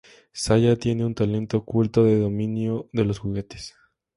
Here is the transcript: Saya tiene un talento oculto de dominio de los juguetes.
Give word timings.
Saya 0.33 0.77
tiene 0.77 1.05
un 1.05 1.13
talento 1.13 1.57
oculto 1.57 2.03
de 2.03 2.17
dominio 2.17 2.89
de 2.91 3.05
los 3.05 3.19
juguetes. 3.19 3.75